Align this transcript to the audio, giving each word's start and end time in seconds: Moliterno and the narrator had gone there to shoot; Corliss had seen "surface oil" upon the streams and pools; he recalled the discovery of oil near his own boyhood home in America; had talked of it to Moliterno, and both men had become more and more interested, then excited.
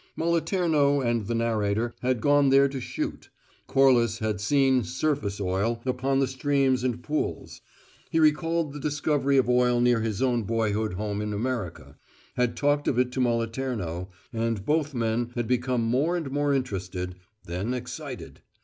Moliterno 0.15 0.99
and 0.99 1.27
the 1.27 1.35
narrator 1.35 1.93
had 2.01 2.21
gone 2.21 2.49
there 2.49 2.67
to 2.67 2.81
shoot; 2.81 3.29
Corliss 3.67 4.17
had 4.17 4.41
seen 4.41 4.83
"surface 4.83 5.39
oil" 5.39 5.79
upon 5.85 6.17
the 6.19 6.25
streams 6.27 6.83
and 6.83 7.03
pools; 7.03 7.61
he 8.09 8.19
recalled 8.19 8.73
the 8.73 8.79
discovery 8.79 9.37
of 9.37 9.47
oil 9.47 9.79
near 9.79 10.01
his 10.01 10.19
own 10.19 10.41
boyhood 10.41 10.95
home 10.95 11.21
in 11.21 11.33
America; 11.33 11.97
had 12.35 12.57
talked 12.57 12.87
of 12.87 12.97
it 12.97 13.11
to 13.11 13.19
Moliterno, 13.21 14.09
and 14.33 14.65
both 14.65 14.95
men 14.95 15.33
had 15.35 15.47
become 15.47 15.83
more 15.83 16.17
and 16.17 16.31
more 16.31 16.51
interested, 16.51 17.13
then 17.45 17.71
excited. 17.75 18.41